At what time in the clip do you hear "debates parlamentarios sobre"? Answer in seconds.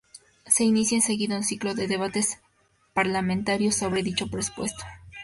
1.85-4.01